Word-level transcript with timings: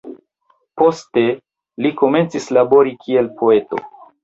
Poste, 0.81 1.23
li 1.85 1.93
komencis 2.01 2.51
labori 2.59 2.97
kiel 3.07 3.31
poeto. 3.45 3.87